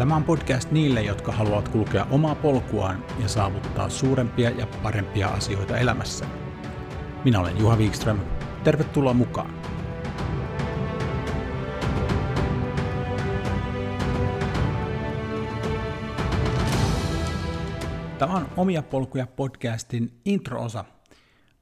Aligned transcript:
Tämä 0.00 0.16
on 0.16 0.24
podcast 0.24 0.70
niille, 0.70 1.02
jotka 1.02 1.32
haluavat 1.32 1.68
kulkea 1.68 2.06
omaa 2.10 2.34
polkuaan 2.34 3.04
ja 3.18 3.28
saavuttaa 3.28 3.88
suurempia 3.88 4.50
ja 4.50 4.66
parempia 4.82 5.28
asioita 5.28 5.78
elämässä. 5.78 6.26
Minä 7.24 7.40
olen 7.40 7.58
Juha 7.58 7.76
Wikström. 7.76 8.20
Tervetuloa 8.64 9.14
mukaan! 9.14 9.54
Tämä 18.18 18.34
on 18.34 18.48
Omia 18.56 18.82
polkuja 18.82 19.26
podcastin 19.26 20.20
intro-osa. 20.24 20.84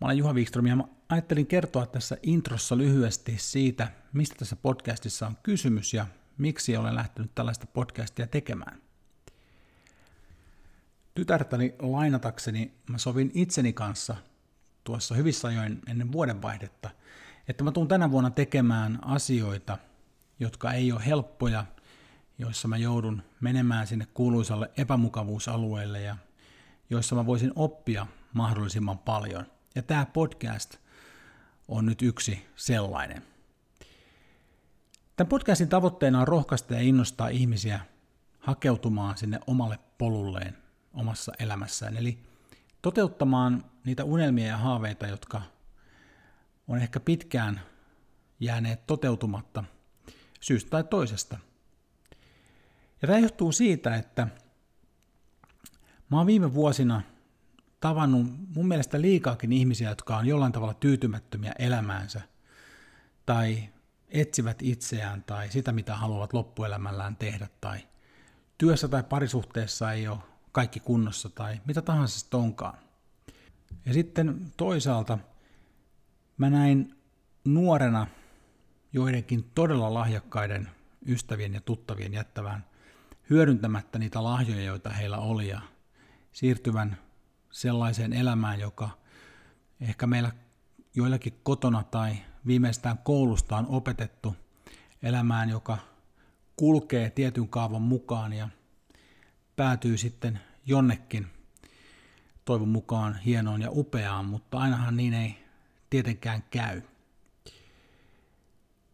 Mä 0.00 0.06
olen 0.06 0.18
Juha 0.18 0.32
Wikström 0.32 0.66
ja 0.66 0.76
mä 0.76 0.84
ajattelin 1.08 1.46
kertoa 1.46 1.86
tässä 1.86 2.16
introssa 2.22 2.78
lyhyesti 2.78 3.34
siitä, 3.38 3.88
mistä 4.12 4.36
tässä 4.38 4.56
podcastissa 4.56 5.26
on 5.26 5.36
kysymys 5.42 5.94
ja 5.94 6.06
miksi 6.38 6.76
olen 6.76 6.94
lähtenyt 6.94 7.34
tällaista 7.34 7.66
podcastia 7.66 8.26
tekemään. 8.26 8.82
Tytärtäni 11.14 11.74
lainatakseni 11.78 12.74
mä 12.90 12.98
sovin 12.98 13.30
itseni 13.34 13.72
kanssa 13.72 14.16
tuossa 14.84 15.14
hyvissä 15.14 15.48
ajoin 15.48 15.80
ennen 15.86 16.12
vuodenvaihdetta, 16.12 16.90
että 17.48 17.64
mä 17.64 17.72
tuun 17.72 17.88
tänä 17.88 18.10
vuonna 18.10 18.30
tekemään 18.30 18.98
asioita, 19.02 19.78
jotka 20.40 20.72
ei 20.72 20.92
ole 20.92 21.06
helppoja, 21.06 21.66
joissa 22.38 22.68
mä 22.68 22.76
joudun 22.76 23.22
menemään 23.40 23.86
sinne 23.86 24.06
kuuluisalle 24.14 24.70
epämukavuusalueelle 24.76 26.00
ja 26.00 26.16
joissa 26.90 27.14
mä 27.14 27.26
voisin 27.26 27.52
oppia 27.56 28.06
mahdollisimman 28.32 28.98
paljon. 28.98 29.46
Ja 29.74 29.82
tämä 29.82 30.06
podcast 30.06 30.76
on 31.68 31.86
nyt 31.86 32.02
yksi 32.02 32.46
sellainen. 32.56 33.33
Tämän 35.16 35.28
podcastin 35.28 35.68
tavoitteena 35.68 36.20
on 36.20 36.28
rohkaista 36.28 36.74
ja 36.74 36.80
innostaa 36.80 37.28
ihmisiä 37.28 37.80
hakeutumaan 38.38 39.16
sinne 39.18 39.40
omalle 39.46 39.78
polulleen 39.98 40.56
omassa 40.94 41.32
elämässään, 41.38 41.96
eli 41.96 42.18
toteuttamaan 42.82 43.64
niitä 43.84 44.04
unelmia 44.04 44.46
ja 44.46 44.56
haaveita, 44.56 45.06
jotka 45.06 45.42
on 46.68 46.78
ehkä 46.78 47.00
pitkään 47.00 47.60
jääneet 48.40 48.86
toteutumatta 48.86 49.64
syystä 50.40 50.70
tai 50.70 50.84
toisesta. 50.84 51.38
Ja 53.02 53.08
tämä 53.08 53.18
johtuu 53.18 53.52
siitä, 53.52 53.96
että 53.96 54.28
mä 56.10 56.16
oon 56.16 56.26
viime 56.26 56.54
vuosina 56.54 57.02
tavannut 57.80 58.26
mun 58.54 58.68
mielestä 58.68 59.00
liikaakin 59.00 59.52
ihmisiä, 59.52 59.88
jotka 59.88 60.16
on 60.16 60.26
jollain 60.26 60.52
tavalla 60.52 60.74
tyytymättömiä 60.74 61.52
elämäänsä 61.58 62.20
tai 63.26 63.73
etsivät 64.14 64.62
itseään 64.62 65.24
tai 65.24 65.50
sitä, 65.50 65.72
mitä 65.72 65.96
haluavat 65.96 66.32
loppuelämällään 66.32 67.16
tehdä 67.16 67.48
tai 67.60 67.78
työssä 68.58 68.88
tai 68.88 69.02
parisuhteessa 69.02 69.92
ei 69.92 70.08
ole 70.08 70.18
kaikki 70.52 70.80
kunnossa 70.80 71.30
tai 71.30 71.60
mitä 71.66 71.82
tahansa 71.82 72.18
sitten 72.18 72.40
onkaan. 72.40 72.78
Ja 73.86 73.92
sitten 73.92 74.52
toisaalta 74.56 75.18
mä 76.36 76.50
näin 76.50 76.94
nuorena 77.44 78.06
joidenkin 78.92 79.50
todella 79.54 79.94
lahjakkaiden 79.94 80.70
ystävien 81.06 81.54
ja 81.54 81.60
tuttavien 81.60 82.12
jättävän 82.14 82.64
hyödyntämättä 83.30 83.98
niitä 83.98 84.24
lahjoja, 84.24 84.64
joita 84.64 84.90
heillä 84.90 85.18
oli 85.18 85.48
ja 85.48 85.60
siirtyvän 86.32 86.98
sellaiseen 87.50 88.12
elämään, 88.12 88.60
joka 88.60 88.90
ehkä 89.80 90.06
meillä 90.06 90.32
joillakin 90.94 91.40
kotona 91.42 91.82
tai 91.82 92.16
viimeistään 92.46 92.98
koulusta 92.98 93.56
on 93.56 93.66
opetettu 93.66 94.36
elämään, 95.02 95.48
joka 95.48 95.78
kulkee 96.56 97.10
tietyn 97.10 97.48
kaavan 97.48 97.82
mukaan 97.82 98.32
ja 98.32 98.48
päätyy 99.56 99.96
sitten 99.96 100.40
jonnekin 100.66 101.26
toivon 102.44 102.68
mukaan 102.68 103.18
hienoon 103.18 103.62
ja 103.62 103.68
upeaan, 103.70 104.24
mutta 104.24 104.58
ainahan 104.58 104.96
niin 104.96 105.14
ei 105.14 105.44
tietenkään 105.90 106.42
käy. 106.50 106.82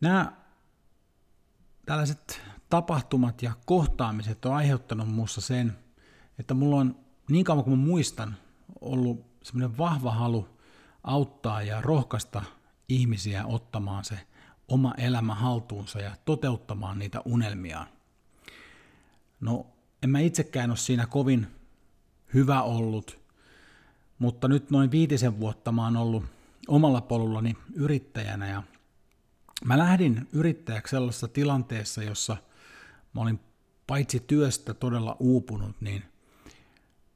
Nämä 0.00 0.32
tällaiset 1.86 2.40
tapahtumat 2.70 3.42
ja 3.42 3.52
kohtaamiset 3.66 4.44
on 4.44 4.54
aiheuttanut 4.54 5.08
minussa 5.08 5.40
sen, 5.40 5.78
että 6.38 6.54
mulla 6.54 6.76
on 6.76 6.96
niin 7.30 7.44
kauan 7.44 7.64
kuin 7.64 7.78
muistan 7.78 8.36
ollut 8.80 9.26
semmoinen 9.42 9.78
vahva 9.78 10.10
halu 10.10 10.48
auttaa 11.04 11.62
ja 11.62 11.80
rohkaista 11.80 12.42
ihmisiä 12.88 13.46
ottamaan 13.46 14.04
se 14.04 14.18
oma 14.68 14.94
elämä 14.98 15.34
haltuunsa 15.34 15.98
ja 15.98 16.16
toteuttamaan 16.24 16.98
niitä 16.98 17.20
unelmiaan. 17.24 17.86
No, 19.40 19.66
en 20.02 20.10
mä 20.10 20.20
itsekään 20.20 20.70
ole 20.70 20.76
siinä 20.76 21.06
kovin 21.06 21.46
hyvä 22.34 22.62
ollut, 22.62 23.18
mutta 24.18 24.48
nyt 24.48 24.70
noin 24.70 24.90
viitisen 24.90 25.40
vuotta 25.40 25.72
mä 25.72 25.84
oon 25.84 25.96
ollut 25.96 26.24
omalla 26.68 27.00
polullani 27.00 27.56
yrittäjänä 27.74 28.48
ja 28.48 28.62
mä 29.64 29.78
lähdin 29.78 30.28
yrittäjäksi 30.32 30.90
sellaisessa 30.90 31.28
tilanteessa, 31.28 32.02
jossa 32.02 32.36
mä 33.14 33.20
olin 33.20 33.40
paitsi 33.86 34.20
työstä 34.20 34.74
todella 34.74 35.16
uupunut, 35.20 35.76
niin 35.80 36.04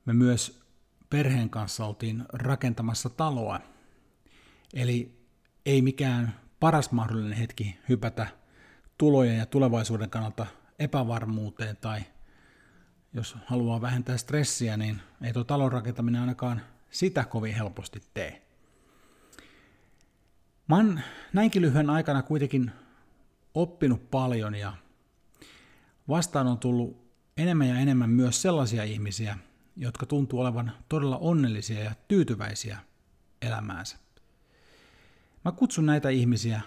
me 0.05 0.13
myös 0.13 0.61
perheen 1.11 1.51
kanssa 1.51 1.87
oltiin 1.87 2.25
rakentamassa 2.33 3.09
taloa. 3.09 3.61
Eli 4.75 5.18
ei 5.69 5.83
mikään 5.83 6.35
paras 6.61 6.93
mahdollinen 6.93 7.39
hetki 7.39 7.79
hypätä 7.89 8.27
tulojen 8.99 9.39
ja 9.39 9.47
tulevaisuuden 9.47 10.11
kannalta 10.11 10.47
epävarmuuteen 10.79 11.77
tai 11.77 12.01
jos 13.13 13.37
haluaa 13.47 13.81
vähentää 13.81 14.17
stressiä, 14.17 14.77
niin 14.77 15.01
ei 15.23 15.33
tuo 15.33 15.45
talon 15.45 15.73
rakentaminen 15.73 16.21
ainakaan 16.21 16.63
sitä 16.91 17.25
kovin 17.25 17.55
helposti 17.55 18.03
tee. 18.15 18.43
Mä 20.69 20.77
oon 20.77 21.01
näinkin 21.33 21.63
lyhyen 21.63 21.91
aikana 21.91 22.23
kuitenkin 22.23 22.71
oppinut 23.55 24.11
paljon 24.11 24.55
ja 24.55 24.73
vastaan 26.09 26.47
on 26.47 26.59
tullut 26.59 27.13
enemmän 27.37 27.69
ja 27.69 27.79
enemmän 27.79 28.11
myös 28.11 28.43
sellaisia 28.43 28.85
ihmisiä, 28.85 29.39
jotka 29.77 30.07
tuntuu 30.07 30.41
olevan 30.41 30.73
todella 30.89 31.19
onnellisia 31.19 31.81
ja 31.81 31.95
tyytyväisiä 32.09 32.79
elämäänsä. 33.43 34.08
Mä 35.49 35.53
kutsun 35.53 35.87
näitä 35.87 36.09
ihmisiä 36.09 36.61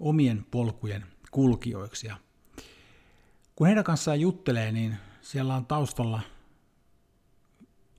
omien 0.00 0.46
polkujen 0.50 1.06
kulkijoiksi. 1.30 2.06
Ja 2.06 2.16
kun 3.56 3.66
heidän 3.66 3.84
kanssaan 3.84 4.20
juttelee, 4.20 4.72
niin 4.72 4.96
siellä 5.20 5.54
on 5.54 5.66
taustalla 5.66 6.20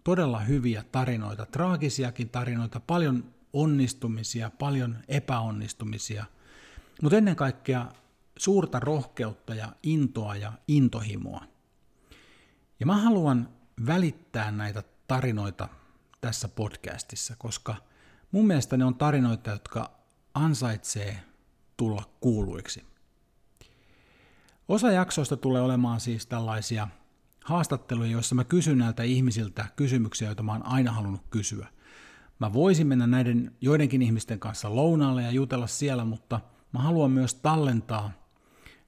todella 0.03 0.39
hyviä 0.39 0.83
tarinoita, 0.91 1.45
traagisiakin 1.45 2.29
tarinoita, 2.29 2.79
paljon 2.79 3.33
onnistumisia, 3.53 4.51
paljon 4.59 4.97
epäonnistumisia, 5.07 6.25
mutta 7.01 7.17
ennen 7.17 7.35
kaikkea 7.35 7.91
suurta 8.37 8.79
rohkeutta 8.79 9.55
ja 9.55 9.71
intoa 9.83 10.35
ja 10.35 10.53
intohimoa. 10.67 11.43
Ja 12.79 12.85
mä 12.85 12.97
haluan 12.97 13.49
välittää 13.85 14.51
näitä 14.51 14.83
tarinoita 15.07 15.69
tässä 16.21 16.47
podcastissa, 16.47 17.35
koska 17.37 17.75
mun 18.31 18.47
mielestä 18.47 18.77
ne 18.77 18.85
on 18.85 18.95
tarinoita, 18.95 19.49
jotka 19.49 19.98
ansaitsee 20.33 21.19
tulla 21.77 22.03
kuuluiksi. 22.19 22.85
Osa 24.67 24.91
jaksoista 24.91 25.37
tulee 25.37 25.61
olemaan 25.61 25.99
siis 25.99 26.25
tällaisia 26.25 26.87
haastatteluja, 27.45 28.11
joissa 28.11 28.35
mä 28.35 28.43
kysyn 28.43 28.77
näiltä 28.77 29.03
ihmisiltä 29.03 29.65
kysymyksiä, 29.75 30.27
joita 30.27 30.43
mä 30.43 30.51
oon 30.51 30.65
aina 30.65 30.91
halunnut 30.91 31.25
kysyä. 31.29 31.67
Mä 32.39 32.53
voisin 32.53 32.87
mennä 32.87 33.07
näiden 33.07 33.55
joidenkin 33.61 34.01
ihmisten 34.01 34.39
kanssa 34.39 34.75
lounaalle 34.75 35.23
ja 35.23 35.31
jutella 35.31 35.67
siellä, 35.67 36.05
mutta 36.05 36.39
mä 36.71 36.79
haluan 36.79 37.11
myös 37.11 37.33
tallentaa 37.33 38.11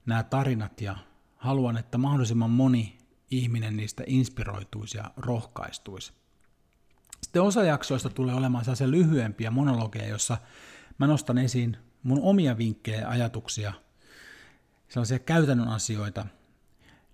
nämä 0.06 0.22
tarinat 0.22 0.80
ja 0.80 0.96
haluan, 1.36 1.76
että 1.76 1.98
mahdollisimman 1.98 2.50
moni 2.50 2.98
ihminen 3.30 3.76
niistä 3.76 4.04
inspiroituisi 4.06 4.98
ja 4.98 5.10
rohkaistuisi. 5.16 6.12
Sitten 7.22 7.42
osa 7.42 7.64
jaksoista 7.64 8.10
tulee 8.10 8.34
olemaan 8.34 8.64
sellaisia 8.64 8.90
lyhyempiä 8.90 9.50
monologeja, 9.50 10.08
jossa 10.08 10.36
mä 10.98 11.06
nostan 11.06 11.38
esiin 11.38 11.76
mun 12.02 12.20
omia 12.22 12.58
vinkkejä 12.58 13.00
ja 13.00 13.08
ajatuksia, 13.08 13.72
sellaisia 14.88 15.18
käytännön 15.18 15.68
asioita, 15.68 16.26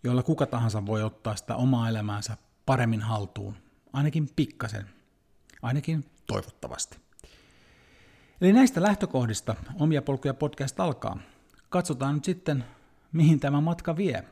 joilla 0.02 0.22
kuka 0.22 0.46
tahansa 0.46 0.86
voi 0.86 1.02
ottaa 1.02 1.36
sitä 1.36 1.56
omaa 1.56 1.88
elämäänsä 1.88 2.36
paremmin 2.66 3.00
haltuun, 3.00 3.56
ainakin 3.92 4.28
pikkasen, 4.36 4.86
ainakin 5.62 6.04
toivottavasti. 6.26 6.98
Eli 8.40 8.52
näistä 8.52 8.82
lähtökohdista 8.82 9.54
Omia 9.80 10.02
polkuja 10.02 10.34
podcast 10.34 10.80
alkaa. 10.80 11.18
Katsotaan 11.68 12.14
nyt 12.14 12.24
sitten, 12.24 12.64
mihin 13.12 13.40
tämä 13.40 13.60
matka 13.60 13.96
vie. 13.96 14.24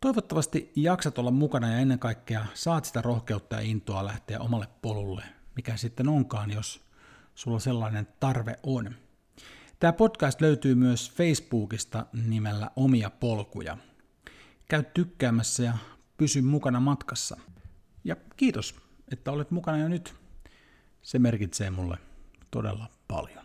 Toivottavasti 0.00 0.72
jaksat 0.76 1.18
olla 1.18 1.30
mukana 1.30 1.72
ja 1.72 1.78
ennen 1.78 1.98
kaikkea 1.98 2.46
saat 2.54 2.84
sitä 2.84 3.02
rohkeutta 3.02 3.56
ja 3.56 3.62
intoa 3.62 4.04
lähteä 4.04 4.40
omalle 4.40 4.68
polulle, 4.82 5.24
mikä 5.56 5.76
sitten 5.76 6.08
onkaan, 6.08 6.50
jos 6.50 6.85
sulla 7.36 7.58
sellainen 7.58 8.08
tarve 8.20 8.56
on. 8.62 8.94
Tämä 9.80 9.92
podcast 9.92 10.40
löytyy 10.40 10.74
myös 10.74 11.10
Facebookista 11.10 12.06
nimellä 12.12 12.70
Omia 12.76 13.10
polkuja. 13.10 13.78
käy 14.68 14.82
tykkäämässä 14.94 15.62
ja 15.62 15.78
pysy 16.16 16.42
mukana 16.42 16.80
matkassa. 16.80 17.36
Ja 18.04 18.16
kiitos, 18.36 18.74
että 19.12 19.32
olet 19.32 19.50
mukana 19.50 19.78
jo 19.78 19.88
nyt. 19.88 20.14
Se 21.02 21.18
merkitsee 21.18 21.70
mulle 21.70 21.98
todella 22.50 22.90
paljon. 23.08 23.35